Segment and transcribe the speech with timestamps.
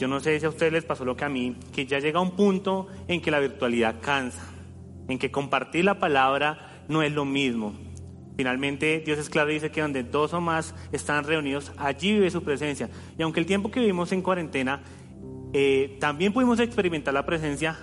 [0.00, 2.20] Yo no sé si a ustedes les pasó lo que a mí, que ya llega
[2.20, 4.40] un punto en que la virtualidad cansa,
[5.08, 7.74] en que compartir la palabra no es lo mismo.
[8.34, 12.30] Finalmente, Dios es claro y dice que donde dos o más están reunidos, allí vive
[12.30, 12.88] su presencia.
[13.18, 14.80] Y aunque el tiempo que vivimos en cuarentena,
[15.52, 17.78] eh, también pudimos experimentar la presencia,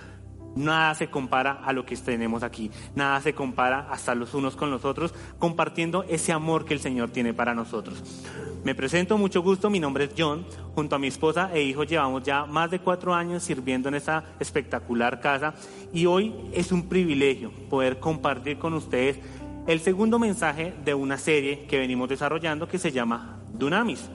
[0.58, 2.70] nada se compara a lo que tenemos aquí.
[2.94, 7.10] Nada se compara hasta los unos con los otros, compartiendo ese amor que el Señor
[7.10, 8.02] tiene para nosotros.
[8.64, 10.44] Me presento, mucho gusto, mi nombre es John.
[10.74, 14.24] Junto a mi esposa e hijo llevamos ya más de cuatro años sirviendo en esta
[14.40, 15.54] espectacular casa
[15.92, 19.18] y hoy es un privilegio poder compartir con ustedes
[19.66, 24.08] el segundo mensaje de una serie que venimos desarrollando que se llama Dunamis.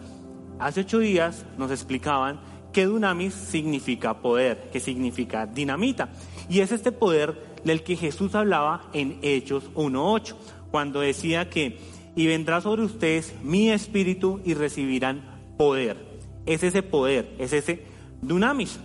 [0.59, 2.39] Hace ocho días nos explicaban
[2.73, 6.09] que Dunamis significa poder, que significa dinamita.
[6.53, 10.35] Y es este poder del que Jesús hablaba en Hechos 1.8,
[10.69, 11.79] cuando decía que,
[12.15, 15.97] y vendrá sobre ustedes mi espíritu y recibirán poder.
[16.45, 17.85] Es ese poder, es ese
[18.21, 18.79] Dunamis.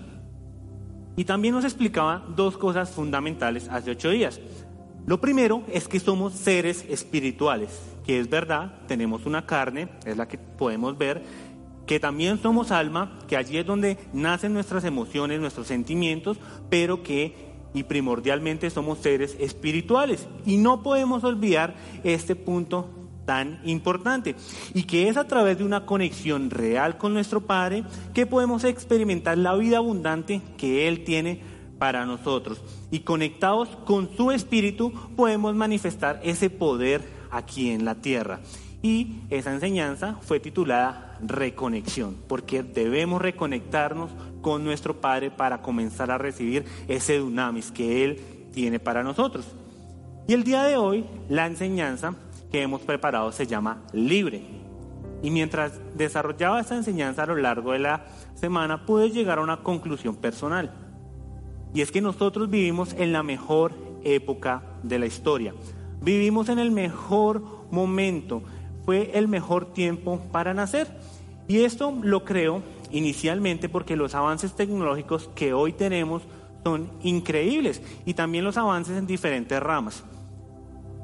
[1.14, 4.41] Y también nos explicaba dos cosas fundamentales hace ocho días.
[5.05, 7.69] Lo primero es que somos seres espirituales,
[8.06, 11.22] que es verdad, tenemos una carne, es la que podemos ver,
[11.89, 16.39] que también somos alma, que allí es donde nacen nuestras emociones, nuestros sentimientos,
[16.70, 20.27] pero que y primordialmente somos seres espirituales.
[20.47, 21.74] Y no podemos olvidar
[22.05, 22.88] este punto
[23.28, 24.36] tan importante
[24.72, 29.36] y que es a través de una conexión real con nuestro Padre que podemos experimentar
[29.36, 31.42] la vida abundante que Él tiene
[31.79, 32.62] para nosotros.
[32.90, 38.40] Y conectados con su espíritu podemos manifestar ese poder aquí en la tierra.
[38.80, 46.18] Y esa enseñanza fue titulada Reconexión, porque debemos reconectarnos con nuestro Padre para comenzar a
[46.18, 48.20] recibir ese dunamis que Él
[48.52, 49.46] tiene para nosotros.
[50.26, 52.14] Y el día de hoy la enseñanza
[52.50, 54.42] que hemos preparado se llama Libre.
[55.22, 58.04] Y mientras desarrollaba esta enseñanza a lo largo de la
[58.34, 60.72] semana pude llegar a una conclusión personal.
[61.74, 63.72] Y es que nosotros vivimos en la mejor
[64.05, 65.55] época de la historia.
[66.00, 68.42] Vivimos en el mejor momento.
[68.84, 70.86] Fue el mejor tiempo para nacer.
[71.48, 76.22] Y esto lo creo inicialmente porque los avances tecnológicos que hoy tenemos
[76.64, 80.04] son increíbles y también los avances en diferentes ramas.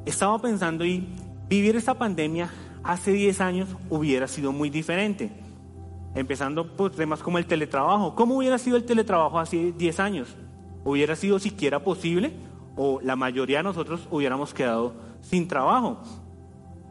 [0.04, 1.06] Estaba pensando y
[1.48, 2.50] vivir esta pandemia
[2.82, 5.30] hace 10 años hubiera sido muy diferente.
[6.14, 8.14] Empezando por temas como el teletrabajo.
[8.14, 10.36] ¿Cómo hubiera sido el teletrabajo hace 10 años?
[10.84, 12.32] hubiera sido siquiera posible
[12.76, 15.98] o la mayoría de nosotros hubiéramos quedado sin trabajo.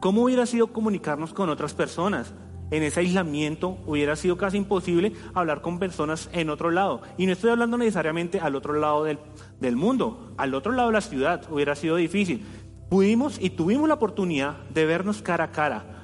[0.00, 2.34] ¿Cómo hubiera sido comunicarnos con otras personas?
[2.70, 7.02] En ese aislamiento hubiera sido casi imposible hablar con personas en otro lado.
[7.18, 9.18] Y no estoy hablando necesariamente al otro lado del,
[9.60, 12.44] del mundo, al otro lado de la ciudad hubiera sido difícil.
[12.88, 15.94] Pudimos y tuvimos la oportunidad de vernos cara a cara,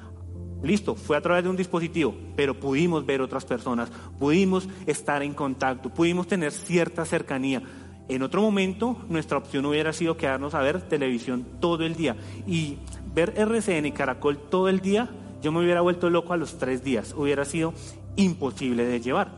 [0.63, 5.33] Listo, fue a través de un dispositivo, pero pudimos ver otras personas, pudimos estar en
[5.33, 7.63] contacto, pudimos tener cierta cercanía.
[8.07, 12.15] En otro momento, nuestra opción hubiera sido quedarnos a ver televisión todo el día.
[12.45, 12.77] Y
[13.15, 15.09] ver RCN y Caracol todo el día,
[15.41, 17.13] yo me hubiera vuelto loco a los tres días.
[17.17, 17.73] Hubiera sido
[18.15, 19.31] imposible de llevar.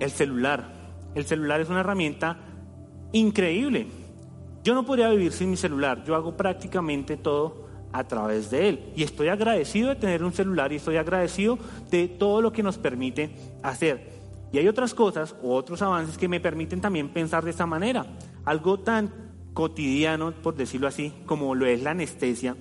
[0.00, 0.72] El celular.
[1.14, 2.38] El celular es una herramienta
[3.12, 3.86] increíble.
[4.62, 6.04] Yo no podría vivir sin mi celular.
[6.04, 8.92] Yo hago prácticamente todo a través de él.
[8.96, 11.58] Y estoy agradecido de tener un celular y estoy agradecido
[11.90, 13.30] de todo lo que nos permite
[13.62, 14.20] hacer.
[14.52, 18.06] Y hay otras cosas o otros avances que me permiten también pensar de esta manera.
[18.44, 19.12] Algo tan
[19.54, 22.56] cotidiano, por decirlo así, como lo es la anestesia,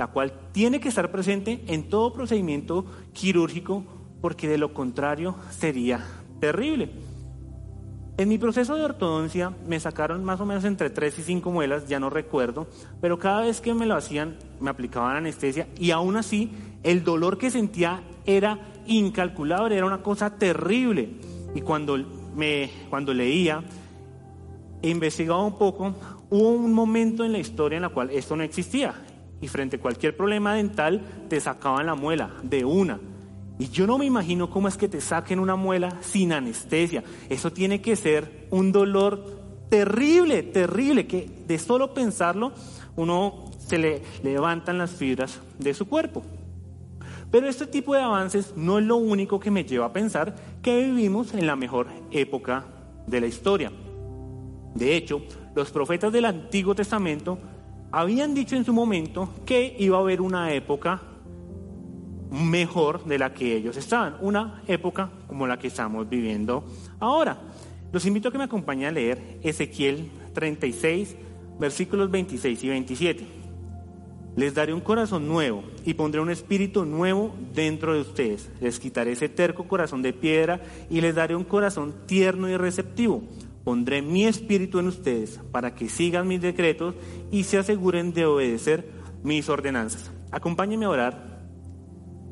[0.00, 3.84] la cual tiene que estar presente en todo procedimiento quirúrgico,
[4.22, 6.06] porque de lo contrario sería
[6.40, 6.90] terrible.
[8.16, 11.86] En mi proceso de ortodoncia me sacaron más o menos entre 3 y 5 muelas,
[11.86, 12.66] ya no recuerdo,
[13.02, 16.50] pero cada vez que me lo hacían me aplicaban anestesia y aún así
[16.82, 21.10] el dolor que sentía era incalculable, era una cosa terrible.
[21.54, 21.98] Y cuando,
[22.34, 23.62] me, cuando leía
[24.80, 25.94] e investigaba un poco,
[26.30, 28.94] hubo un momento en la historia en la cual esto no existía.
[29.40, 33.00] Y frente a cualquier problema dental te sacaban la muela de una.
[33.58, 37.04] Y yo no me imagino cómo es que te saquen una muela sin anestesia.
[37.28, 42.52] Eso tiene que ser un dolor terrible, terrible, que de solo pensarlo
[42.96, 46.22] uno se le levantan las fibras de su cuerpo.
[47.30, 50.82] Pero este tipo de avances no es lo único que me lleva a pensar que
[50.82, 52.64] vivimos en la mejor época
[53.06, 53.70] de la historia.
[54.74, 55.22] De hecho,
[55.54, 57.38] los profetas del Antiguo Testamento
[57.92, 61.02] habían dicho en su momento que iba a haber una época
[62.30, 66.64] mejor de la que ellos estaban, una época como la que estamos viviendo
[67.00, 67.38] ahora.
[67.92, 71.16] Los invito a que me acompañen a leer Ezequiel 36,
[71.58, 73.26] versículos 26 y 27.
[74.36, 78.48] Les daré un corazón nuevo y pondré un espíritu nuevo dentro de ustedes.
[78.60, 83.24] Les quitaré ese terco corazón de piedra y les daré un corazón tierno y receptivo.
[83.70, 86.96] Pondré mi espíritu en ustedes para que sigan mis decretos
[87.30, 88.90] y se aseguren de obedecer
[89.22, 90.10] mis ordenanzas.
[90.32, 91.40] Acompáñenme a orar.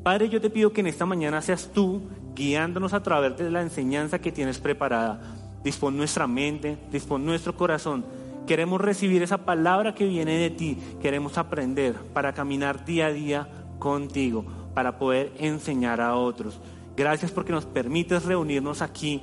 [0.03, 2.01] Padre, yo te pido que en esta mañana seas tú
[2.35, 5.21] guiándonos a través de la enseñanza que tienes preparada.
[5.63, 8.03] Dispón nuestra mente, dispón nuestro corazón
[8.45, 10.77] Queremos recibir esa palabra que viene de ti.
[11.01, 13.47] Queremos aprender para caminar día a día
[13.79, 14.43] contigo,
[14.73, 16.59] para poder enseñar a otros.
[16.97, 19.21] Gracias porque nos permites reunirnos aquí,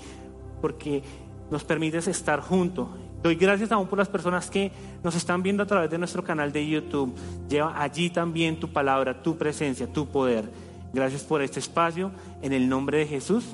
[0.63, 1.03] porque
[1.51, 2.89] nos permites estar juntos.
[3.23, 4.71] Doy gracias aún por las personas que
[5.03, 7.15] nos están viendo a través de nuestro canal de YouTube.
[7.49, 10.45] Lleva allí también tu palabra, tu presencia, tu poder.
[10.93, 12.13] Gracias por este espacio.
[12.43, 13.45] En el nombre de Jesús.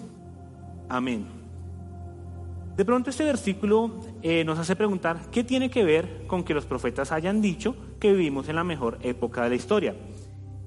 [0.88, 1.42] Amén.
[2.76, 6.64] De pronto este versículo eh, nos hace preguntar qué tiene que ver con que los
[6.64, 9.94] profetas hayan dicho que vivimos en la mejor época de la historia.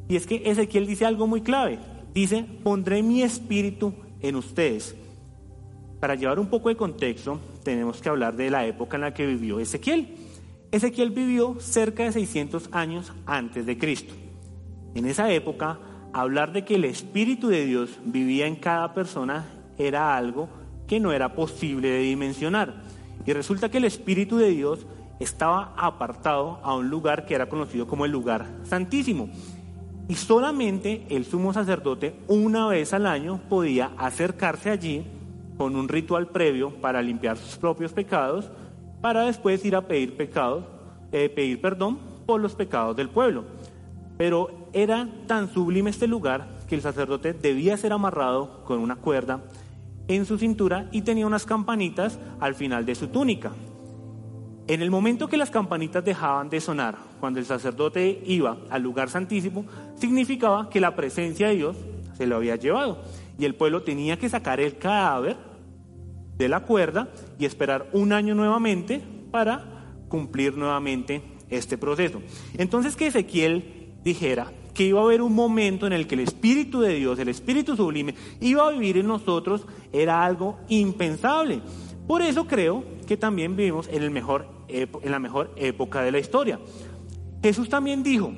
[0.08, 1.80] Y es que Ezequiel dice algo muy clave.
[2.14, 4.96] Dice, pondré mi espíritu en ustedes.
[6.06, 9.26] Para llevar un poco de contexto, tenemos que hablar de la época en la que
[9.26, 10.16] vivió Ezequiel.
[10.72, 14.14] Ezequiel vivió cerca de 600 años antes de Cristo.
[14.94, 15.80] En esa época,
[16.14, 19.48] hablar de que el Espíritu de Dios vivía en cada persona
[19.80, 20.48] era algo
[20.86, 22.84] que no era posible de dimensionar.
[23.26, 24.86] Y resulta que el Espíritu de Dios
[25.20, 29.28] estaba apartado a un lugar que era conocido como el lugar santísimo.
[30.08, 35.04] Y solamente el sumo sacerdote una vez al año podía acercarse allí
[35.58, 38.50] con un ritual previo para limpiar sus propios pecados,
[39.02, 40.66] para después ir a pedir pecados,
[41.12, 43.46] eh, pedir perdón por los pecados del pueblo.
[44.18, 49.42] Pero era tan sublime este lugar que el sacerdote debía ser amarrado con una cuerda
[50.08, 53.52] en su cintura y tenía unas campanitas al final de su túnica.
[54.68, 59.10] En el momento que las campanitas dejaban de sonar, cuando el sacerdote iba al lugar
[59.10, 59.66] santísimo,
[59.96, 61.78] significaba que la presencia de Dios
[62.18, 62.98] se lo había llevado
[63.38, 65.38] y el pueblo tenía que sacar el cadáver
[66.38, 67.10] de la cuerda
[67.40, 69.02] y esperar un año nuevamente
[69.32, 72.22] para cumplir nuevamente este proceso.
[72.58, 76.82] Entonces que Ezequiel dijera, que iba a haber un momento en el que el Espíritu
[76.82, 81.62] de Dios, el Espíritu Sublime, iba a vivir en nosotros, era algo impensable.
[82.06, 86.60] Por eso creo que también vivimos en, en la mejor época de la historia.
[87.42, 88.34] Jesús también dijo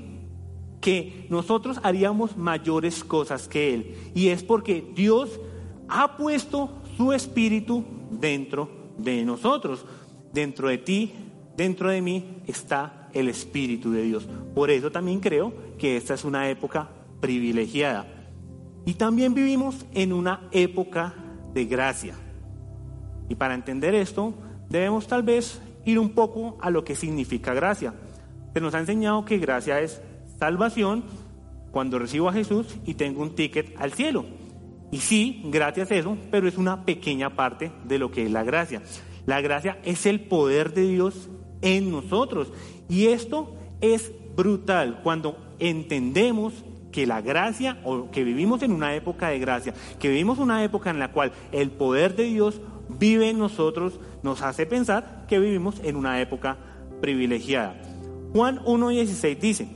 [0.81, 3.95] que nosotros haríamos mayores cosas que Él.
[4.13, 5.39] Y es porque Dios
[5.87, 9.85] ha puesto su Espíritu dentro de nosotros.
[10.33, 11.13] Dentro de ti,
[11.55, 14.27] dentro de mí está el Espíritu de Dios.
[14.53, 16.89] Por eso también creo que esta es una época
[17.19, 18.07] privilegiada.
[18.85, 21.13] Y también vivimos en una época
[21.53, 22.15] de gracia.
[23.29, 24.33] Y para entender esto,
[24.69, 27.93] debemos tal vez ir un poco a lo que significa gracia.
[28.53, 30.01] Se nos ha enseñado que gracia es
[30.39, 31.03] salvación
[31.71, 34.25] cuando recibo a Jesús y tengo un ticket al cielo.
[34.91, 38.43] Y sí, gracias a eso, pero es una pequeña parte de lo que es la
[38.43, 38.81] gracia.
[39.25, 41.29] La gracia es el poder de Dios
[41.61, 42.53] en nosotros.
[42.87, 46.53] Y esto es brutal cuando entendemos
[46.91, 50.89] que la gracia, o que vivimos en una época de gracia, que vivimos una época
[50.89, 55.81] en la cual el poder de Dios vive en nosotros, nos hace pensar que vivimos
[55.83, 56.57] en una época
[57.01, 57.75] privilegiada.
[58.33, 59.67] Juan 1.16 dice,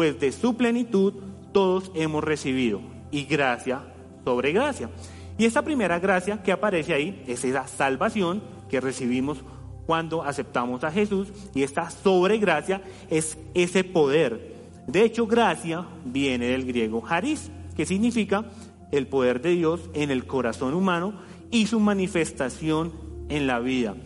[0.00, 1.12] pues de su plenitud
[1.52, 2.80] todos hemos recibido,
[3.10, 3.82] y gracia
[4.24, 4.88] sobre gracia.
[5.36, 9.44] Y esa primera gracia que aparece ahí es esa salvación que recibimos
[9.84, 12.80] cuando aceptamos a Jesús y esta sobregracia
[13.10, 14.54] es ese poder.
[14.86, 18.46] De hecho, gracia viene del griego haris, que significa
[18.92, 21.12] el poder de Dios en el corazón humano
[21.50, 22.90] y su manifestación
[23.28, 23.96] en la vida.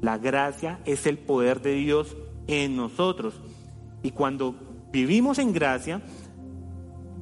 [0.00, 2.16] La gracia es el poder de Dios
[2.46, 3.34] en nosotros.
[4.04, 6.02] Y cuando vivimos en gracia,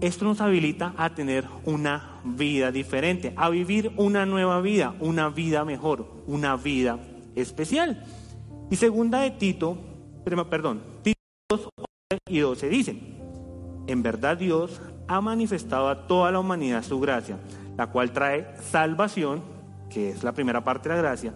[0.00, 5.64] esto nos habilita a tener una vida diferente, a vivir una nueva vida, una vida
[5.64, 6.98] mejor, una vida
[7.34, 8.04] especial.
[8.70, 9.76] Y segunda de Tito,
[10.24, 11.68] perdón, Tito 2
[12.28, 13.18] y 12 dicen,
[13.86, 17.38] en verdad Dios ha manifestado a toda la humanidad su gracia,
[17.76, 19.42] la cual trae salvación,
[19.88, 21.34] que es la primera parte de la gracia,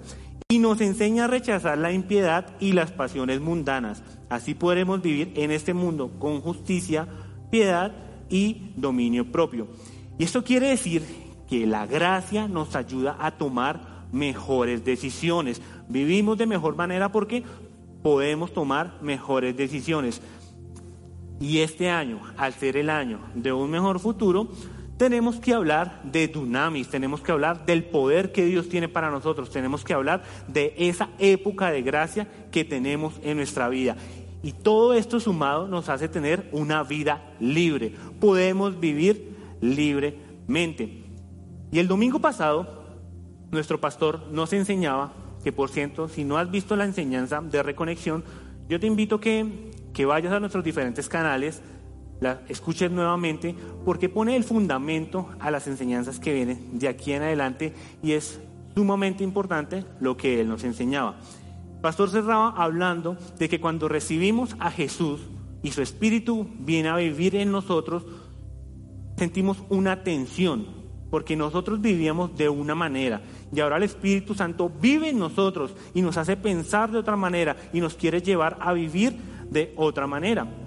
[0.48, 4.02] y nos enseña a rechazar la impiedad y las pasiones mundanas.
[4.28, 7.08] Así podremos vivir en este mundo con justicia,
[7.50, 7.92] piedad
[8.28, 9.68] y dominio propio.
[10.18, 11.02] Y esto quiere decir
[11.48, 15.60] que la gracia nos ayuda a tomar mejores decisiones.
[15.88, 17.42] Vivimos de mejor manera porque
[18.02, 20.20] podemos tomar mejores decisiones.
[21.40, 24.48] Y este año, al ser el año de un mejor futuro,
[25.02, 29.50] tenemos que hablar de dunamis, tenemos que hablar del poder que Dios tiene para nosotros,
[29.50, 33.96] tenemos que hablar de esa época de gracia que tenemos en nuestra vida.
[34.44, 37.92] Y todo esto sumado nos hace tener una vida libre.
[38.20, 41.02] Podemos vivir libremente.
[41.72, 42.84] Y el domingo pasado,
[43.50, 48.22] nuestro pastor nos enseñaba que, por cierto, si no has visto la enseñanza de reconexión,
[48.68, 51.60] yo te invito que, que vayas a nuestros diferentes canales
[52.22, 57.22] la escuches nuevamente porque pone el fundamento a las enseñanzas que vienen de aquí en
[57.22, 58.40] adelante y es
[58.76, 61.16] sumamente importante lo que él nos enseñaba.
[61.82, 65.20] Pastor cerraba hablando de que cuando recibimos a Jesús
[65.64, 68.04] y su Espíritu viene a vivir en nosotros,
[69.16, 70.66] sentimos una tensión,
[71.10, 73.20] porque nosotros vivíamos de una manera
[73.52, 77.56] y ahora el Espíritu Santo vive en nosotros y nos hace pensar de otra manera
[77.72, 79.16] y nos quiere llevar a vivir
[79.50, 80.61] de otra manera.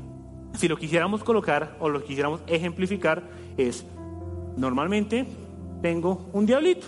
[0.58, 3.24] Si lo quisiéramos colocar o lo quisiéramos ejemplificar
[3.58, 3.86] es,
[4.58, 5.26] normalmente
[5.82, 6.88] tengo un diablito,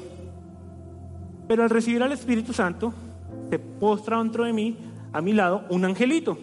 [1.48, 2.94] pero al recibir al Espíritu Santo
[3.50, 4.78] se postra dentro de mí,
[5.14, 6.38] a mi lado, un angelito.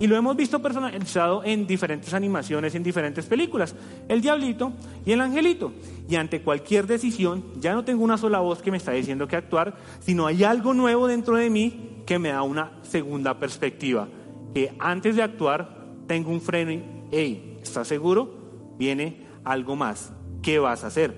[0.00, 3.76] Y lo hemos visto personalizado en diferentes animaciones, en diferentes películas.
[4.08, 4.72] El diablito
[5.06, 5.72] y el angelito.
[6.08, 9.36] Y ante cualquier decisión, ya no tengo una sola voz que me está diciendo que
[9.36, 14.08] actuar, sino hay algo nuevo dentro de mí que me da una segunda perspectiva.
[14.52, 15.81] Que antes de actuar,
[16.12, 18.74] tengo un freno y, hey, ¿estás seguro?
[18.76, 20.12] Viene algo más.
[20.42, 21.16] ¿Qué vas a hacer?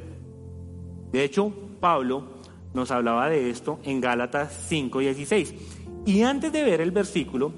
[1.10, 2.28] De hecho, Pablo
[2.74, 5.54] nos hablaba de esto en Gálatas 5 y 16.
[6.06, 7.52] Y antes de ver el versículo,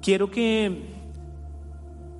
[0.00, 0.84] quiero que,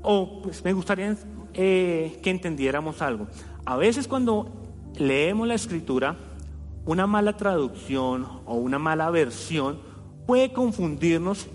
[0.02, 1.16] o pues me gustaría
[1.54, 3.28] eh, que entendiéramos algo.
[3.64, 4.50] A veces cuando
[4.98, 6.16] leemos la escritura,
[6.84, 9.78] una mala traducción o una mala versión
[10.26, 11.46] puede confundirnos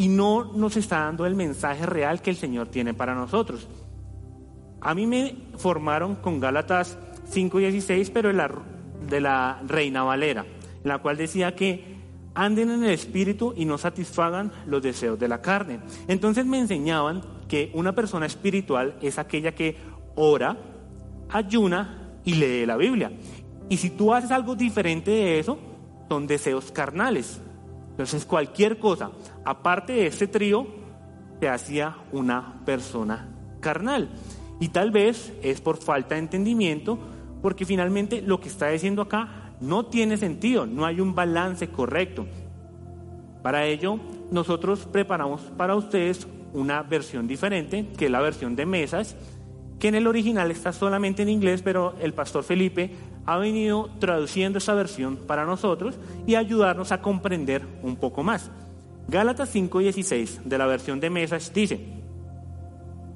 [0.00, 3.68] y no nos está dando el mensaje real que el Señor tiene para nosotros.
[4.80, 6.96] A mí me formaron con Gálatas
[7.30, 10.46] 5:16, pero de la, Reina Valera,
[10.84, 11.98] la cual decía que
[12.34, 15.80] anden en el espíritu y no satisfagan los deseos de la carne.
[16.08, 19.76] Entonces me enseñaban que una persona espiritual es aquella que
[20.14, 20.56] ora,
[21.28, 23.12] ayuna y lee la Biblia.
[23.68, 25.58] Y si tú haces algo diferente de eso,
[26.08, 27.42] son deseos carnales.
[28.00, 29.10] Entonces cualquier cosa,
[29.44, 30.66] aparte de este trío,
[31.38, 33.28] te hacía una persona
[33.60, 34.08] carnal.
[34.58, 36.98] Y tal vez es por falta de entendimiento,
[37.42, 42.24] porque finalmente lo que está diciendo acá no tiene sentido, no hay un balance correcto.
[43.42, 49.14] Para ello, nosotros preparamos para ustedes una versión diferente, que es la versión de mesas,
[49.78, 52.92] que en el original está solamente en inglés, pero el pastor Felipe
[53.26, 58.50] ha venido traduciendo esa versión para nosotros y ayudarnos a comprender un poco más.
[59.08, 61.80] Gálatas 5:16 de la versión de Mesas dice,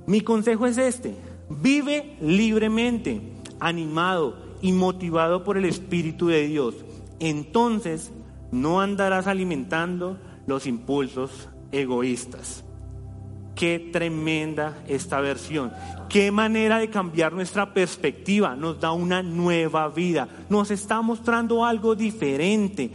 [0.07, 1.15] mi consejo es este,
[1.49, 3.21] vive libremente,
[3.61, 6.75] animado y motivado por el Espíritu de Dios.
[7.21, 8.13] Entonces
[8.51, 12.65] no andarás alimentando los impulsos egoístas.
[13.55, 15.73] Qué tremenda esta versión.
[16.09, 18.57] Qué manera de cambiar nuestra perspectiva.
[18.57, 20.29] Nos da una nueva vida.
[20.49, 22.91] Nos está mostrando algo diferente.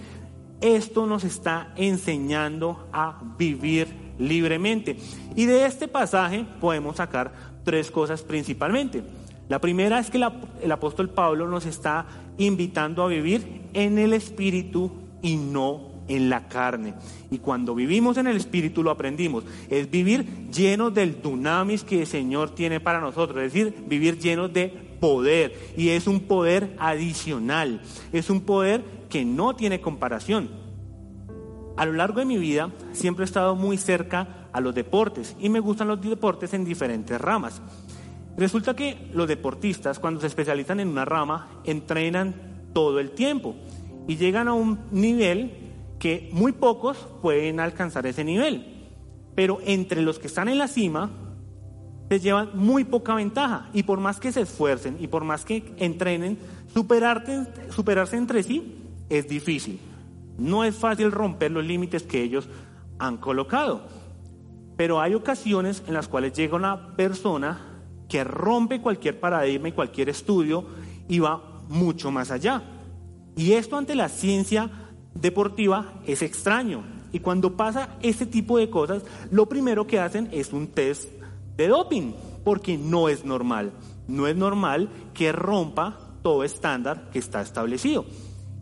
[0.62, 3.88] Esto nos está enseñando a vivir
[4.18, 4.98] libremente.
[5.36, 7.32] Y de este pasaje podemos sacar
[7.63, 9.04] tres cosas principalmente.
[9.48, 10.18] La primera es que
[10.62, 12.06] el apóstol Pablo nos está
[12.38, 16.96] invitando a vivir en el Espíritu y no en la carne.
[17.32, 19.46] Y cuando vivimos en el Espíritu lo aprendimos.
[19.70, 23.42] Es vivir llenos del dunamis que el Señor tiene para nosotros.
[23.42, 24.68] Es decir, vivir llenos de
[25.00, 25.54] poder.
[25.78, 27.82] Y es un poder adicional.
[28.12, 30.50] Es un poder que no tiene comparación.
[31.78, 35.48] A lo largo de mi vida siempre he estado muy cerca a los deportes y
[35.48, 37.62] me gustan los deportes en diferentes ramas.
[38.36, 42.36] Resulta que los deportistas cuando se especializan en una rama entrenan
[42.74, 43.56] todo el tiempo
[44.08, 45.69] y llegan a un nivel
[46.00, 48.88] que muy pocos pueden alcanzar ese nivel.
[49.36, 51.12] Pero entre los que están en la cima,
[52.10, 53.70] se llevan muy poca ventaja.
[53.74, 56.39] Y por más que se esfuercen y por más que entrenen,
[56.74, 58.77] superarse entre sí
[59.10, 59.79] es difícil.
[60.38, 62.48] No es fácil romper los límites que ellos
[62.98, 63.82] han colocado.
[64.77, 67.60] Pero hay ocasiones en las cuales llega una persona
[68.08, 70.65] que rompe cualquier paradigma y cualquier estudio
[71.08, 72.63] y va mucho más allá.
[73.36, 74.70] Y esto ante la ciencia
[75.13, 76.84] deportiva es extraño.
[77.12, 81.10] Y cuando pasa este tipo de cosas, lo primero que hacen es un test
[81.58, 82.13] de doping,
[82.44, 83.72] porque no es normal.
[84.08, 88.06] No es normal que rompa todo estándar que está establecido.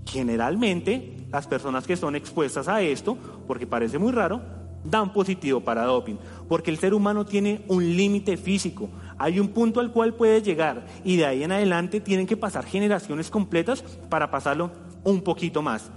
[0.05, 4.41] Generalmente, las personas que son expuestas a esto, porque parece muy raro,
[4.83, 6.15] dan positivo para doping,
[6.47, 10.85] porque el ser humano tiene un límite físico, hay un punto al cual puede llegar
[11.03, 14.71] y de ahí en adelante tienen que pasar generaciones completas para pasarlo
[15.03, 15.91] un poquito más.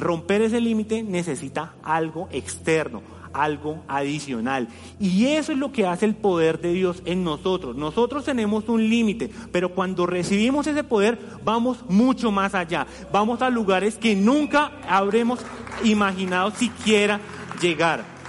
[0.00, 3.02] Romper ese límite necesita algo externo,
[3.32, 4.68] algo adicional.
[4.98, 7.76] Y eso es lo que hace el poder de Dios en nosotros.
[7.76, 12.86] Nosotros tenemos un límite, pero cuando recibimos ese poder vamos mucho más allá.
[13.12, 15.40] Vamos a lugares que nunca habremos
[15.84, 17.20] imaginado siquiera
[17.60, 18.20] llegar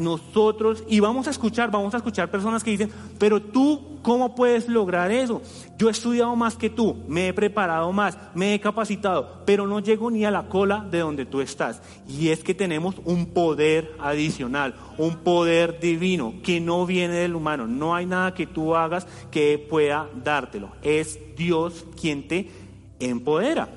[0.00, 4.66] nosotros, y vamos a escuchar, vamos a escuchar personas que dicen, pero tú, ¿cómo puedes
[4.66, 5.42] lograr eso?
[5.76, 9.78] Yo he estudiado más que tú, me he preparado más, me he capacitado, pero no
[9.80, 11.82] llego ni a la cola de donde tú estás.
[12.08, 17.66] Y es que tenemos un poder adicional, un poder divino que no viene del humano.
[17.66, 20.72] No hay nada que tú hagas que pueda dártelo.
[20.80, 22.48] Es Dios quien te
[23.00, 23.68] empodera.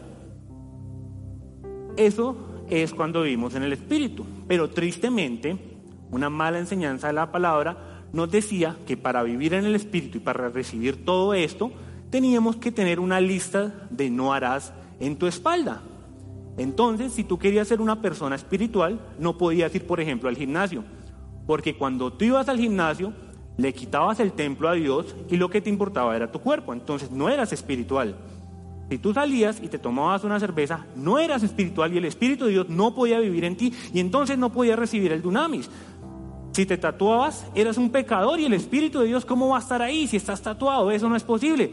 [1.97, 2.38] Eso
[2.69, 4.25] es cuando vivimos en el Espíritu.
[4.47, 5.57] Pero tristemente,
[6.12, 10.22] una mala enseñanza de la palabra, nos decía que para vivir en el Espíritu y
[10.22, 11.72] para recibir todo esto,
[12.10, 15.82] teníamos que tener una lista de no harás en tu espalda.
[16.58, 20.84] Entonces, si tú querías ser una persona espiritual, no podías ir, por ejemplo, al gimnasio,
[21.48, 23.13] porque cuando tú ibas al gimnasio,
[23.58, 27.10] le quitabas el templo a Dios y lo que te importaba era tu cuerpo, entonces
[27.12, 28.15] no eras espiritual.
[28.89, 32.51] Si tú salías y te tomabas una cerveza, no eras espiritual y el Espíritu de
[32.51, 35.70] Dios no podía vivir en ti y entonces no podías recibir el dunamis.
[36.53, 39.81] Si te tatuabas, eras un pecador y el Espíritu de Dios, ¿cómo va a estar
[39.81, 40.91] ahí si estás tatuado?
[40.91, 41.72] Eso no es posible.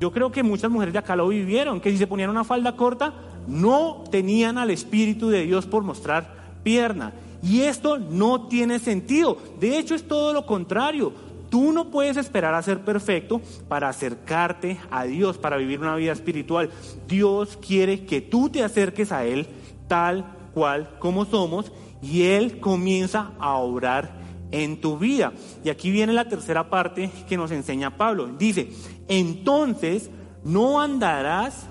[0.00, 2.74] Yo creo que muchas mujeres de acá lo vivieron, que si se ponían una falda
[2.74, 3.14] corta,
[3.46, 7.12] no tenían al Espíritu de Dios por mostrar pierna.
[7.44, 9.38] Y esto no tiene sentido.
[9.60, 11.12] De hecho, es todo lo contrario.
[11.48, 16.10] Tú no puedes esperar a ser perfecto para acercarte a Dios, para vivir una vida
[16.10, 16.70] espiritual.
[17.06, 19.46] Dios quiere que tú te acerques a Él
[19.86, 21.70] tal cual como somos
[22.02, 25.32] y Él comienza a obrar en tu vida.
[25.64, 28.26] Y aquí viene la tercera parte que nos enseña Pablo.
[28.38, 28.70] Dice,
[29.08, 30.10] entonces
[30.44, 31.66] no andarás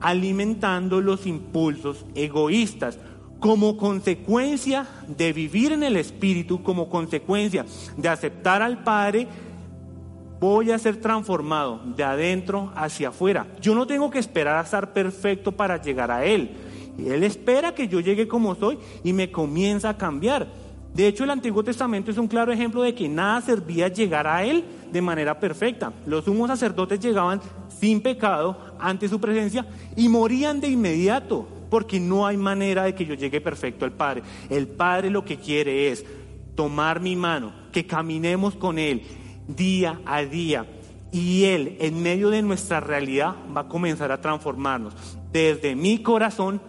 [0.00, 2.98] alimentando los impulsos egoístas
[3.40, 9.26] como consecuencia de vivir en el Espíritu, como consecuencia de aceptar al Padre,
[10.40, 13.46] voy a ser transformado de adentro hacia afuera.
[13.60, 16.50] Yo no tengo que esperar a estar perfecto para llegar a Él.
[16.98, 20.48] Él espera que yo llegue como soy y me comienza a cambiar.
[20.94, 24.44] De hecho, el Antiguo Testamento es un claro ejemplo de que nada servía llegar a
[24.44, 25.92] Él de manera perfecta.
[26.06, 32.24] Los sumos sacerdotes llegaban sin pecado ante su presencia y morían de inmediato, porque no
[32.26, 34.22] hay manera de que yo llegue perfecto al Padre.
[34.48, 36.04] El Padre lo que quiere es
[36.54, 39.02] tomar mi mano, que caminemos con Él
[39.48, 40.64] día a día.
[41.10, 44.94] Y Él, en medio de nuestra realidad, va a comenzar a transformarnos
[45.32, 46.60] desde mi corazón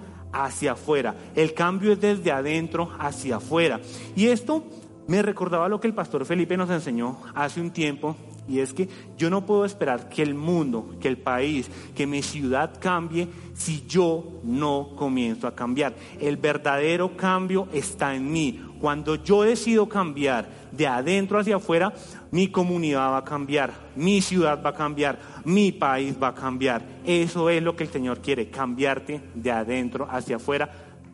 [0.44, 1.16] hacia afuera.
[1.36, 3.80] El cambio es desde adentro hacia afuera.
[4.16, 4.64] Y esto
[5.08, 8.16] me recordaba lo que el pastor Felipe nos enseñó hace un tiempo,
[8.48, 12.22] y es que yo no puedo esperar que el mundo, que el país, que mi
[12.22, 15.96] ciudad cambie si yo no comienzo a cambiar.
[16.20, 18.62] El verdadero cambio está en mí.
[18.80, 21.94] Cuando yo decido cambiar de adentro hacia afuera,
[22.32, 26.84] mi comunidad va a cambiar, mi ciudad va a cambiar, mi país va a cambiar.
[27.06, 30.70] Eso es lo que el Señor quiere, cambiarte de adentro hacia afuera,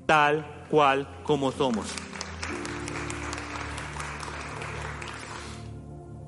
[0.05, 2.10] tal cual como somos.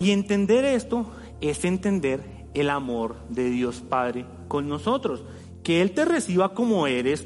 [0.04, 5.24] Y entender esto es entender el amor de Dios Padre con nosotros,
[5.64, 7.26] que Él te reciba como eres,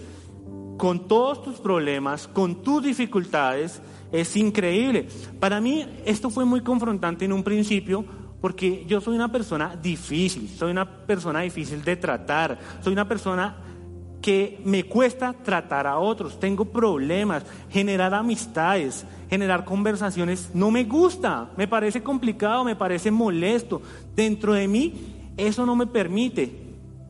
[0.78, 5.08] con todos tus problemas, con tus dificultades, es increíble.
[5.40, 8.06] Para mí esto fue muy confrontante en un principio
[8.42, 13.58] porque yo soy una persona difícil, soy una persona difícil de tratar, soy una persona
[14.22, 21.52] que me cuesta tratar a otros, tengo problemas, generar amistades, generar conversaciones, no me gusta,
[21.56, 23.82] me parece complicado, me parece molesto.
[24.16, 24.94] Dentro de mí
[25.38, 26.52] eso no me permite.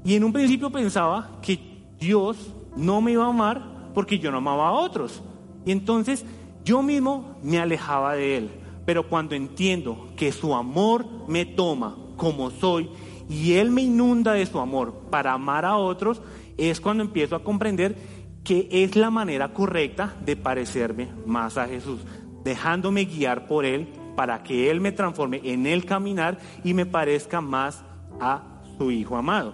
[0.03, 1.59] Y en un principio pensaba que
[1.99, 5.21] Dios no me iba a amar porque yo no amaba a otros.
[5.65, 6.23] Y entonces
[6.63, 8.49] yo mismo me alejaba de Él,
[8.85, 12.89] pero cuando entiendo que su amor me toma como soy
[13.29, 16.21] y Él me inunda de su amor para amar a otros,
[16.57, 17.95] es cuando empiezo a comprender
[18.43, 22.01] que es la manera correcta de parecerme más a Jesús,
[22.43, 27.41] dejándome guiar por Él para que Él me transforme en el caminar y me parezca
[27.41, 27.83] más
[28.19, 29.53] a su Hijo amado.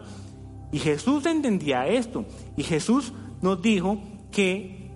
[0.72, 2.26] Y Jesús entendía esto,
[2.58, 4.92] y Jesús nos dijo que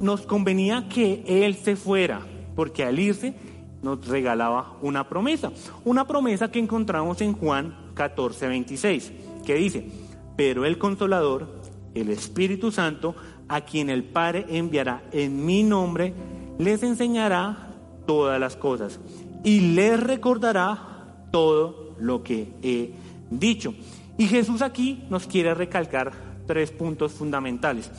[0.00, 3.34] nos convenía que Él se fuera, porque al irse
[3.82, 5.52] nos regalaba una promesa.
[5.84, 9.12] Una promesa que encontramos en Juan 14, 26,
[9.44, 9.86] que dice,
[10.40, 11.48] pero el consolador,
[11.94, 13.14] el Espíritu Santo,
[13.46, 16.14] a quien el Padre enviará en mi nombre,
[16.58, 17.74] les enseñará
[18.06, 19.00] todas las cosas
[19.44, 22.94] y les recordará todo lo que he
[23.28, 23.74] dicho.
[24.16, 26.12] Y Jesús aquí nos quiere recalcar
[26.46, 27.90] tres puntos fundamentales.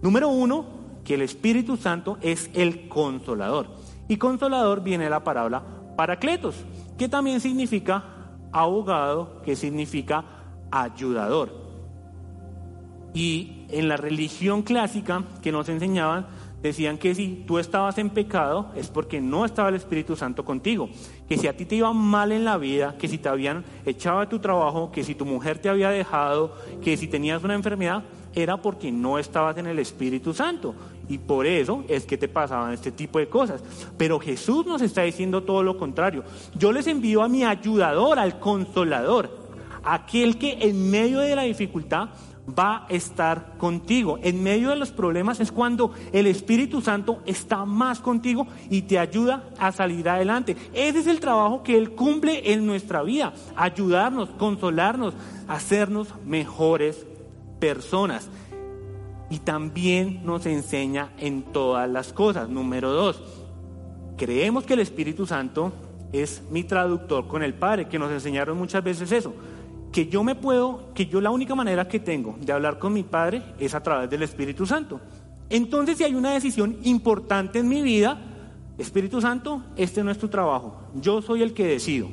[0.00, 0.66] Número uno,
[1.02, 3.66] que el Espíritu Santo es el consolador.
[4.06, 5.60] Y consolador viene de la palabra
[5.96, 6.54] paracletos,
[6.96, 8.04] que también significa
[8.52, 10.24] abogado, que significa
[10.70, 11.59] ayudador.
[13.14, 16.26] Y en la religión clásica que nos enseñaban,
[16.62, 20.88] decían que si tú estabas en pecado es porque no estaba el Espíritu Santo contigo,
[21.28, 24.20] que si a ti te iba mal en la vida, que si te habían echado
[24.20, 28.04] de tu trabajo, que si tu mujer te había dejado, que si tenías una enfermedad,
[28.34, 30.74] era porque no estabas en el Espíritu Santo.
[31.08, 33.62] Y por eso es que te pasaban este tipo de cosas.
[33.96, 36.22] Pero Jesús nos está diciendo todo lo contrario.
[36.54, 39.36] Yo les envío a mi ayudador, al consolador,
[39.82, 42.10] aquel que en medio de la dificultad
[42.58, 44.18] va a estar contigo.
[44.22, 48.98] En medio de los problemas es cuando el Espíritu Santo está más contigo y te
[48.98, 50.56] ayuda a salir adelante.
[50.72, 55.14] Ese es el trabajo que Él cumple en nuestra vida, ayudarnos, consolarnos,
[55.48, 57.06] hacernos mejores
[57.58, 58.28] personas.
[59.28, 62.48] Y también nos enseña en todas las cosas.
[62.48, 63.22] Número dos,
[64.16, 65.72] creemos que el Espíritu Santo
[66.12, 69.32] es mi traductor con el Padre, que nos enseñaron muchas veces eso
[69.92, 73.02] que yo me puedo, que yo la única manera que tengo de hablar con mi
[73.02, 75.00] Padre es a través del Espíritu Santo.
[75.48, 78.20] Entonces, si hay una decisión importante en mi vida,
[78.78, 82.08] Espíritu Santo, este no es tu trabajo, yo soy el que decido.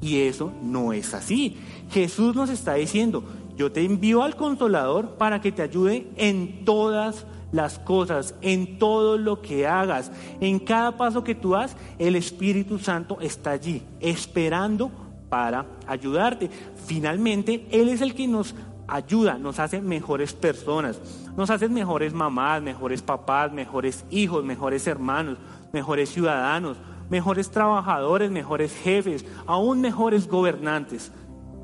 [0.00, 1.56] Y eso no es así.
[1.90, 3.24] Jesús nos está diciendo,
[3.56, 9.18] yo te envío al consolador para que te ayude en todas las cosas, en todo
[9.18, 14.90] lo que hagas, en cada paso que tú das, el Espíritu Santo está allí, esperando
[15.28, 16.50] para ayudarte.
[16.86, 18.54] Finalmente, Él es el que nos
[18.86, 21.00] ayuda, nos hace mejores personas,
[21.36, 25.38] nos hace mejores mamás, mejores papás, mejores hijos, mejores hermanos,
[25.72, 26.78] mejores ciudadanos,
[27.10, 31.12] mejores trabajadores, mejores jefes, aún mejores gobernantes.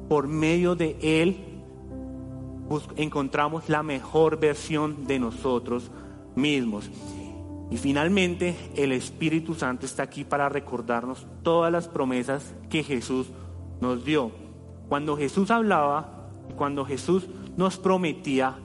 [0.09, 1.55] Por medio de Él
[2.97, 5.91] encontramos la mejor versión de nosotros
[6.35, 6.91] mismos.
[7.71, 13.44] Y finalmente, el Espíritu Santo está aquí para recordarnos todas las promesas que Jesús nos
[14.05, 14.31] dio.
[14.89, 18.57] Cuando Jesús hablaba, cuando Jesús nos prometía,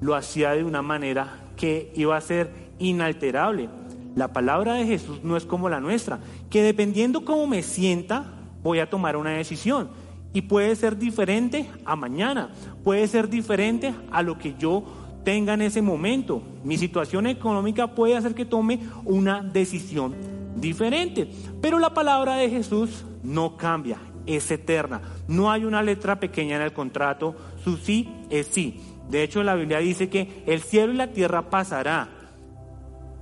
[0.00, 3.68] lo hacía de una manera que iba a ser inalterable.
[4.14, 6.18] La palabra de Jesús no es como la nuestra,
[6.50, 8.32] que dependiendo cómo me sienta,
[8.62, 9.88] voy a tomar una decisión.
[10.32, 12.50] Y puede ser diferente a mañana,
[12.84, 14.84] puede ser diferente a lo que yo
[15.24, 16.42] tenga en ese momento.
[16.62, 20.14] Mi situación económica puede hacer que tome una decisión
[20.56, 21.30] diferente.
[21.60, 25.00] Pero la palabra de Jesús no cambia, es eterna.
[25.28, 28.80] No hay una letra pequeña en el contrato, su sí es sí.
[29.08, 32.08] De hecho, la Biblia dice que el cielo y la tierra pasará,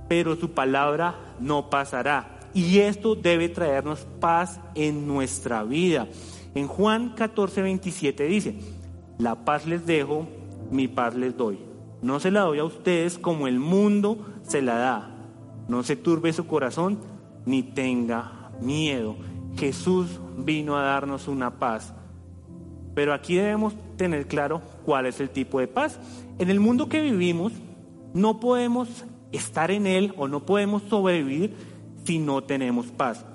[0.07, 2.39] pero su palabra no pasará.
[2.53, 6.07] Y esto debe traernos paz en nuestra vida.
[6.55, 8.55] En Juan 14, 27 dice,
[9.17, 10.27] la paz les dejo,
[10.71, 11.59] mi paz les doy.
[12.01, 15.11] No se la doy a ustedes como el mundo se la da.
[15.67, 16.99] No se turbe su corazón
[17.45, 19.15] ni tenga miedo.
[19.57, 21.93] Jesús vino a darnos una paz.
[22.93, 25.99] Pero aquí debemos tener claro cuál es el tipo de paz.
[26.39, 27.53] En el mundo que vivimos,
[28.13, 31.53] no podemos estar en él o no podemos sobrevivir
[32.05, 33.25] si no tenemos paz.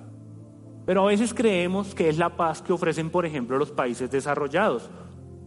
[0.87, 4.89] Pero a veces creemos que es la paz que ofrecen, por ejemplo, los países desarrollados,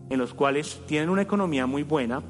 [0.10, 2.22] en los cuales tienen una economía muy buena,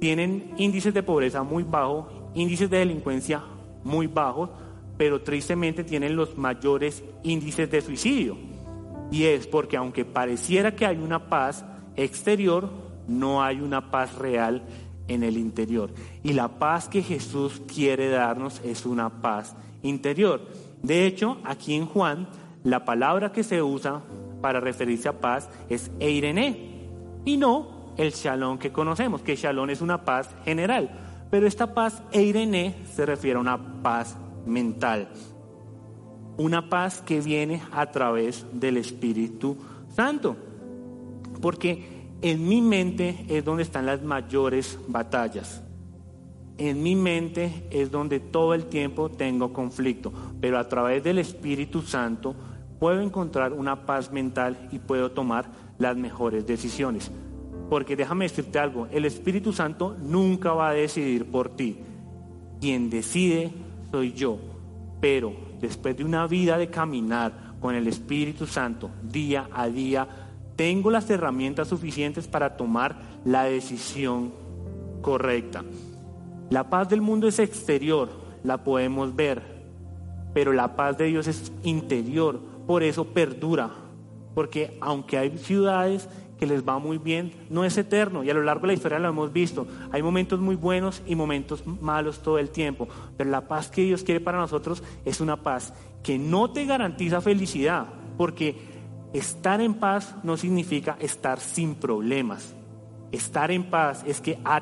[0.00, 3.42] tienen índices de pobreza muy bajos, índices de delincuencia
[3.84, 4.50] muy bajos,
[4.96, 8.51] pero tristemente tienen los mayores índices de suicidio.
[9.12, 12.70] Y es porque aunque pareciera que hay una paz exterior,
[13.06, 14.62] no hay una paz real
[15.06, 15.90] en el interior.
[16.22, 20.40] Y la paz que Jesús quiere darnos es una paz interior.
[20.82, 22.26] De hecho, aquí en Juan,
[22.64, 24.00] la palabra que se usa
[24.40, 26.88] para referirse a paz es Eirene
[27.26, 30.90] y no el shalom que conocemos, que shalom es una paz general.
[31.30, 35.08] Pero esta paz Eirene se refiere a una paz mental.
[36.36, 39.56] Una paz que viene a través del Espíritu
[39.94, 40.36] Santo.
[41.40, 45.62] Porque en mi mente es donde están las mayores batallas.
[46.58, 50.12] En mi mente es donde todo el tiempo tengo conflicto.
[50.40, 52.34] Pero a través del Espíritu Santo
[52.78, 55.46] puedo encontrar una paz mental y puedo tomar
[55.78, 57.10] las mejores decisiones.
[57.68, 61.78] Porque déjame decirte algo, el Espíritu Santo nunca va a decidir por ti.
[62.60, 63.50] Quien decide
[63.90, 64.51] soy yo.
[65.02, 70.06] Pero después de una vida de caminar con el Espíritu Santo día a día,
[70.54, 74.32] tengo las herramientas suficientes para tomar la decisión
[75.00, 75.64] correcta.
[76.50, 78.10] La paz del mundo es exterior,
[78.44, 79.42] la podemos ver,
[80.34, 82.38] pero la paz de Dios es interior,
[82.68, 83.70] por eso perdura,
[84.36, 86.08] porque aunque hay ciudades
[86.42, 88.98] que les va muy bien, no es eterno y a lo largo de la historia
[88.98, 89.64] lo hemos visto.
[89.92, 94.02] Hay momentos muy buenos y momentos malos todo el tiempo, pero la paz que Dios
[94.02, 97.86] quiere para nosotros es una paz que no te garantiza felicidad,
[98.18, 98.56] porque
[99.12, 102.56] estar en paz no significa estar sin problemas.
[103.12, 104.56] Estar en paz es que a,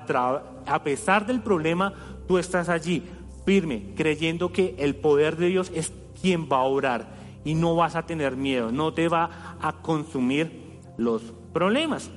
[0.67, 1.95] a pesar del problema,
[2.29, 3.05] tú estás allí
[3.47, 7.09] firme, creyendo que el poder de Dios es quien va a orar
[7.43, 10.61] y no vas a tener miedo, no te va a consumir
[10.99, 12.11] los problemas.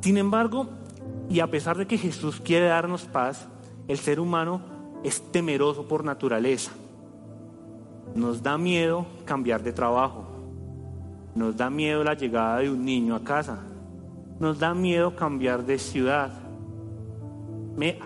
[0.00, 0.68] Sin embargo,
[1.28, 3.48] y a pesar de que Jesús quiere darnos paz,
[3.88, 4.60] el ser humano
[5.02, 6.72] es temeroso por naturaleza.
[8.14, 10.26] Nos da miedo cambiar de trabajo.
[11.34, 13.60] Nos da miedo la llegada de un niño a casa.
[14.38, 16.30] Nos da miedo cambiar de ciudad.
[17.76, 17.98] Me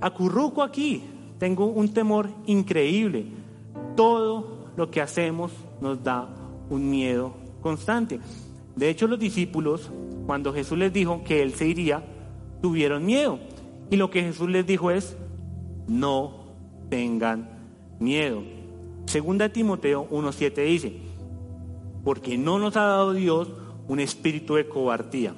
[0.00, 1.02] acurruco aquí.
[1.38, 3.26] Tengo un temor increíble.
[3.96, 6.28] Todo lo que hacemos nos da
[6.70, 8.20] un miedo constante.
[8.76, 9.90] De hecho, los discípulos,
[10.26, 12.04] cuando Jesús les dijo que Él se iría,
[12.60, 13.38] tuvieron miedo.
[13.90, 15.16] Y lo que Jesús les dijo es,
[15.86, 16.54] no
[16.88, 17.48] tengan
[17.98, 18.42] miedo.
[19.06, 20.96] Segunda Timoteo 1.7 dice,
[22.02, 23.52] porque no nos ha dado Dios
[23.86, 25.34] un espíritu de cobardía,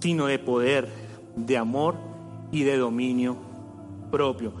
[0.00, 0.88] sino de poder,
[1.36, 1.96] de amor
[2.50, 3.36] y de dominio
[4.10, 4.52] propio.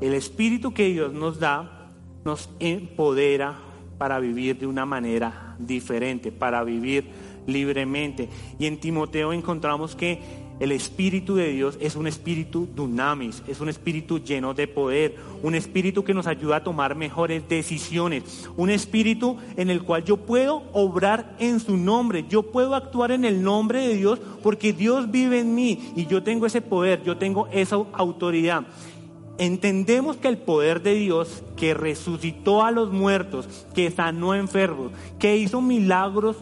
[0.00, 1.88] El espíritu que Dios nos da
[2.24, 3.58] nos empodera
[3.98, 7.06] para vivir de una manera diferente, para vivir
[7.46, 8.28] libremente.
[8.58, 10.20] Y en Timoteo encontramos que
[10.60, 15.54] el Espíritu de Dios es un espíritu dunamis, es un espíritu lleno de poder, un
[15.54, 20.64] espíritu que nos ayuda a tomar mejores decisiones, un espíritu en el cual yo puedo
[20.74, 25.40] obrar en su nombre, yo puedo actuar en el nombre de Dios porque Dios vive
[25.40, 28.66] en mí y yo tengo ese poder, yo tengo esa autoridad.
[29.38, 35.38] Entendemos que el poder de Dios que resucitó a los muertos, que sanó enfermos, que
[35.38, 36.36] hizo milagros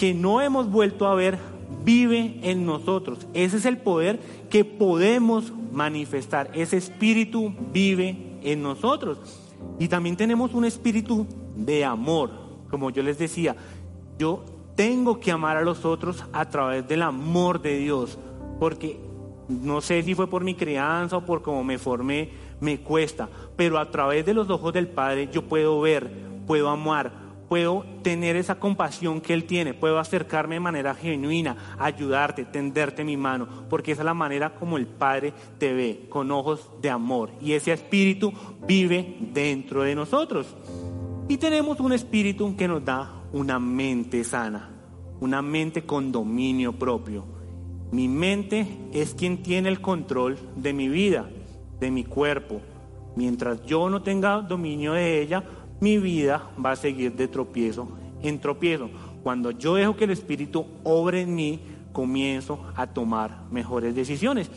[0.00, 1.38] que no hemos vuelto a ver
[1.84, 3.26] vive en nosotros.
[3.34, 6.50] Ese es el poder que podemos manifestar.
[6.54, 9.18] Ese espíritu vive en nosotros.
[9.78, 12.30] Y también tenemos un espíritu de amor.
[12.70, 13.56] Como yo les decía,
[14.18, 14.42] yo
[14.74, 18.18] tengo que amar a los otros a través del amor de Dios.
[18.58, 18.98] Porque
[19.48, 23.28] no sé si fue por mi crianza o por cómo me formé, me cuesta.
[23.54, 26.10] Pero a través de los ojos del Padre yo puedo ver,
[26.46, 27.12] puedo amar,
[27.50, 33.16] puedo tener esa compasión que Él tiene, puedo acercarme de manera genuina, ayudarte, tenderte mi
[33.16, 37.32] mano, porque esa es la manera como el Padre te ve, con ojos de amor.
[37.40, 38.32] Y ese espíritu
[38.68, 40.46] vive dentro de nosotros.
[41.26, 44.70] Y tenemos un espíritu que nos da una mente sana,
[45.18, 47.24] una mente con dominio propio.
[47.90, 51.28] Mi mente es quien tiene el control de mi vida,
[51.80, 52.60] de mi cuerpo.
[53.16, 55.42] Mientras yo no tenga dominio de ella,
[55.80, 57.88] mi vida va a seguir de tropiezo
[58.22, 58.90] en tropiezo.
[59.22, 61.60] Cuando yo dejo que el Espíritu obre en mí,
[61.92, 64.50] comienzo a tomar mejores decisiones.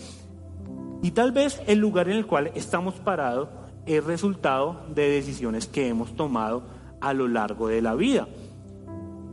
[1.02, 3.50] Y tal vez el lugar en el cual estamos parados
[3.86, 6.64] es resultado de decisiones que hemos tomado
[7.02, 8.28] a lo largo de la vida.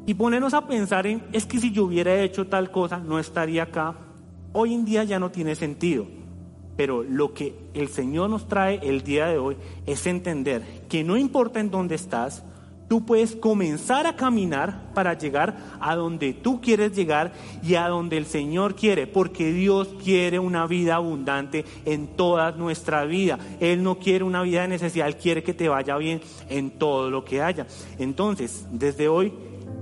[0.06, 3.64] Y ponernos a pensar en, es que si yo hubiera hecho tal cosa, no estaría
[3.64, 3.94] acá.
[4.52, 6.06] Hoy en día ya no tiene sentido.
[6.76, 9.56] Pero lo que el Señor nos trae el día de hoy
[9.86, 12.42] es entender que no importa en dónde estás,
[12.90, 18.16] tú puedes comenzar a caminar para llegar a donde tú quieres llegar y a donde
[18.16, 23.38] el Señor quiere, porque Dios quiere una vida abundante en toda nuestra vida.
[23.60, 27.10] Él no quiere una vida de necesidad, Él quiere que te vaya bien en todo
[27.10, 27.68] lo que haya.
[28.00, 29.32] Entonces, desde hoy,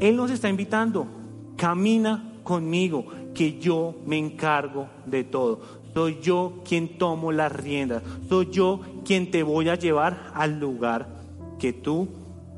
[0.01, 1.07] Él nos está invitando,
[1.57, 5.61] camina conmigo, que yo me encargo de todo.
[5.95, 8.03] Soy yo quien tomo las riendas.
[8.29, 11.09] Soy yo quien te voy a llevar al lugar
[11.59, 12.09] que tú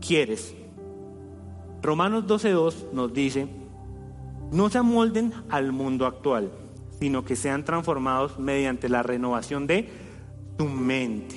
[0.00, 0.54] quieres.
[1.82, 3.48] Romanos 12.2 nos dice,
[4.52, 6.50] no se amolden al mundo actual,
[6.98, 9.88] sino que sean transformados mediante la renovación de
[10.58, 11.36] tu mente.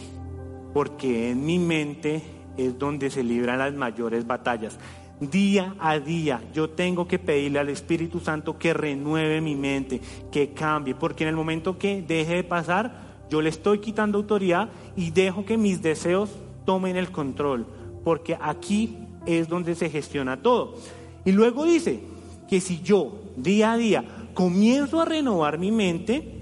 [0.73, 2.23] Porque en mi mente
[2.58, 4.77] es donde se libran las mayores batallas.
[5.19, 10.49] Día a día yo tengo que pedirle al Espíritu Santo que renueve mi mente, que
[10.49, 15.12] cambie, porque en el momento que deje de pasar, yo le estoy quitando autoridad y
[15.12, 16.30] dejo que mis deseos
[16.65, 17.65] tomen el control,
[18.04, 20.76] porque aquí es donde se gestiona todo.
[21.26, 22.02] Y luego dice
[22.49, 26.39] que si yo día a día comienzo a renovar mi mente,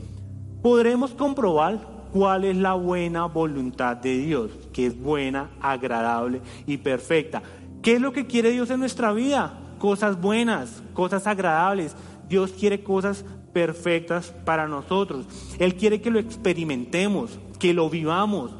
[0.61, 7.41] podremos comprobar cuál es la buena voluntad de Dios, que es buena, agradable y perfecta.
[7.81, 9.53] ¿Qué es lo que quiere Dios en nuestra vida?
[9.79, 11.95] Cosas buenas, cosas agradables.
[12.29, 15.25] Dios quiere cosas perfectas para nosotros.
[15.57, 18.51] Él quiere que lo experimentemos, que lo vivamos.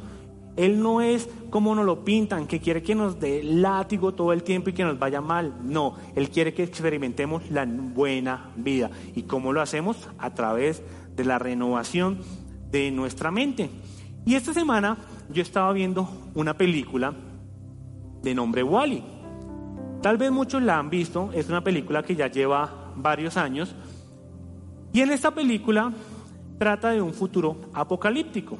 [0.56, 4.42] Él no es como nos lo pintan, que quiere que nos dé látigo todo el
[4.42, 5.54] tiempo y que nos vaya mal.
[5.62, 8.90] No, Él quiere que experimentemos la buena vida.
[9.14, 9.96] ¿Y cómo lo hacemos?
[10.18, 10.82] A través
[11.14, 12.18] de la renovación
[12.70, 13.70] de nuestra mente.
[14.26, 14.98] Y esta semana
[15.30, 17.14] yo estaba viendo una película
[18.22, 19.11] de nombre Wally.
[20.02, 23.72] Tal vez muchos la han visto, es una película que ya lleva varios años.
[24.92, 25.92] Y en esta película
[26.58, 28.58] trata de un futuro apocalíptico,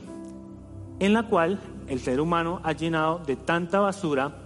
[1.01, 4.37] en la cual el ser humano ha llenado de tanta basura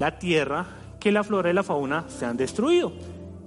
[0.00, 0.66] la tierra
[0.98, 2.92] que la flora y la fauna se han destruido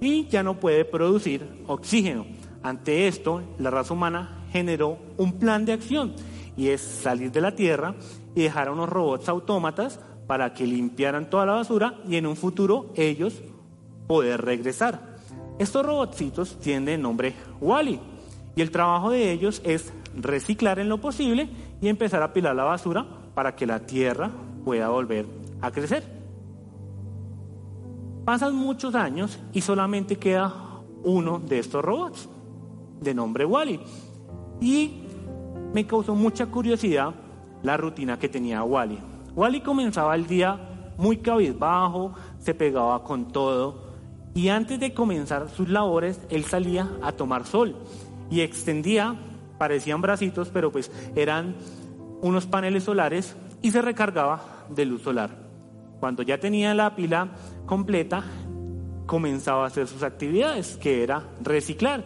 [0.00, 2.24] y ya no puede producir oxígeno.
[2.62, 6.14] Ante esto, la raza humana generó un plan de acción
[6.56, 7.94] y es salir de la tierra
[8.34, 12.36] y dejar a unos robots autómatas para que limpiaran toda la basura y en un
[12.36, 13.40] futuro ellos
[14.06, 15.16] poder regresar.
[15.58, 18.00] Estos robotcitos tienen el nombre Wally
[18.54, 21.48] y el trabajo de ellos es reciclar en lo posible
[21.80, 24.30] y empezar a apilar la basura para que la tierra
[24.64, 25.26] pueda volver
[25.60, 26.02] a crecer.
[28.24, 30.52] Pasan muchos años y solamente queda
[31.04, 32.28] uno de estos robots,
[33.00, 33.80] de nombre Wally.
[34.60, 35.02] Y
[35.72, 37.14] me causó mucha curiosidad
[37.62, 38.98] la rutina que tenía Wally.
[39.36, 40.58] Wally comenzaba el día
[40.96, 43.84] muy cabizbajo, se pegaba con todo
[44.34, 47.76] y antes de comenzar sus labores él salía a tomar sol
[48.30, 49.14] y extendía
[49.58, 51.54] parecían bracitos, pero pues eran
[52.22, 55.30] unos paneles solares y se recargaba de luz solar.
[56.00, 57.28] Cuando ya tenía la pila
[57.66, 58.24] completa,
[59.06, 62.04] comenzaba a hacer sus actividades, que era reciclar.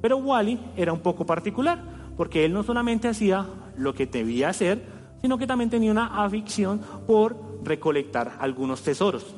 [0.00, 1.82] Pero Wally era un poco particular,
[2.16, 6.80] porque él no solamente hacía lo que debía hacer, sino que también tenía una afición
[7.06, 9.34] por recolectar algunos tesoros.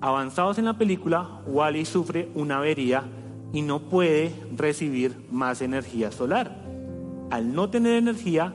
[0.00, 3.04] Avanzados en la película, Wally sufre una avería
[3.52, 6.60] y no puede recibir más energía solar.
[7.30, 8.54] Al no tener energía,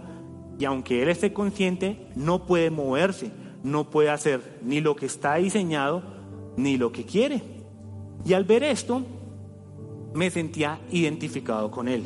[0.59, 3.31] y aunque él esté consciente, no puede moverse,
[3.63, 6.03] no puede hacer ni lo que está diseñado,
[6.57, 7.41] ni lo que quiere.
[8.25, 9.01] Y al ver esto,
[10.13, 12.05] me sentía identificado con él.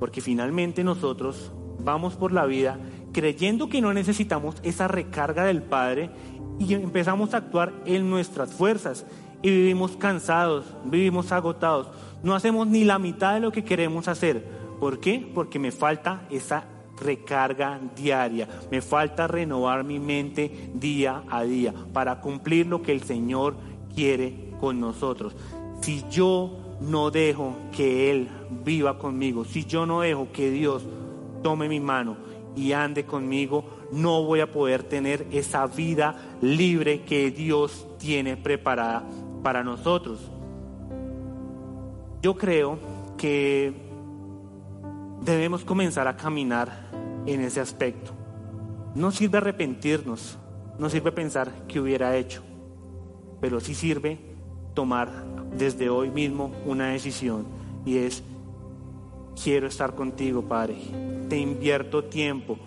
[0.00, 2.78] Porque finalmente nosotros vamos por la vida
[3.12, 6.10] creyendo que no necesitamos esa recarga del Padre
[6.58, 9.06] y empezamos a actuar en nuestras fuerzas
[9.42, 11.88] y vivimos cansados, vivimos agotados.
[12.22, 14.46] No hacemos ni la mitad de lo que queremos hacer.
[14.80, 15.28] ¿Por qué?
[15.34, 16.64] Porque me falta esa
[17.00, 23.02] recarga diaria, me falta renovar mi mente día a día para cumplir lo que el
[23.02, 23.56] Señor
[23.94, 25.34] quiere con nosotros.
[25.80, 28.28] Si yo no dejo que Él
[28.64, 30.84] viva conmigo, si yo no dejo que Dios
[31.42, 32.16] tome mi mano
[32.54, 39.04] y ande conmigo, no voy a poder tener esa vida libre que Dios tiene preparada
[39.42, 40.20] para nosotros.
[42.20, 42.78] Yo creo
[43.16, 43.72] que
[45.22, 46.88] debemos comenzar a caminar
[47.26, 48.12] en ese aspecto.
[48.94, 50.38] No sirve arrepentirnos,
[50.78, 52.42] no sirve pensar que hubiera hecho,
[53.40, 54.18] pero sí sirve
[54.74, 55.10] tomar
[55.56, 57.46] desde hoy mismo una decisión
[57.84, 58.22] y es,
[59.40, 60.76] quiero estar contigo, Padre,
[61.28, 62.58] te invierto tiempo,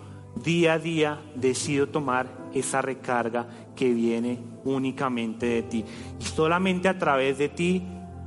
[0.42, 5.84] día a día decido tomar esa recarga que viene únicamente de ti.
[6.20, 7.82] Y solamente a través de ti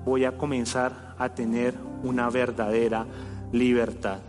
[0.06, 3.06] voy a comenzar a tener una verdadera
[3.52, 4.20] libertad.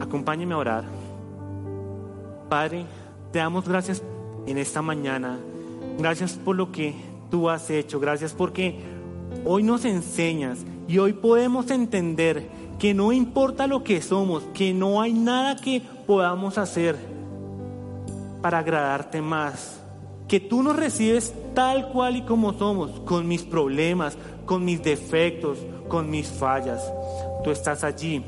[0.00, 0.84] Acompáñeme a orar.
[2.48, 2.86] Padre,
[3.32, 4.02] te damos gracias
[4.46, 5.38] en esta mañana.
[5.98, 6.94] Gracias por lo que
[7.30, 8.00] tú has hecho.
[8.00, 8.80] Gracias porque
[9.44, 15.00] hoy nos enseñas y hoy podemos entender que no importa lo que somos, que no
[15.00, 16.96] hay nada que podamos hacer
[18.42, 19.80] para agradarte más.
[20.28, 25.58] Que tú nos recibes tal cual y como somos, con mis problemas, con mis defectos,
[25.88, 26.82] con mis fallas.
[27.42, 28.24] Tú estás allí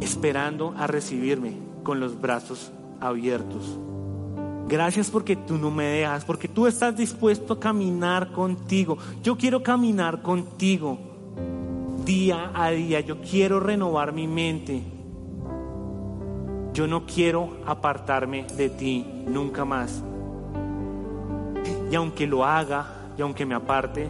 [0.00, 3.78] esperando a recibirme con los brazos abiertos.
[4.68, 8.98] Gracias porque tú no me dejas, porque tú estás dispuesto a caminar contigo.
[9.22, 11.09] Yo quiero caminar contigo
[12.10, 13.00] día a día.
[13.00, 14.82] Yo quiero renovar mi mente.
[16.72, 20.02] Yo no quiero apartarme de ti nunca más.
[21.90, 24.08] Y aunque lo haga, y aunque me aparte,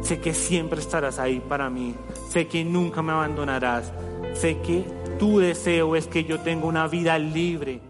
[0.00, 1.94] sé que siempre estarás ahí para mí.
[2.30, 3.92] Sé que nunca me abandonarás.
[4.32, 4.84] Sé que
[5.18, 7.80] tu deseo es que yo tenga una vida libre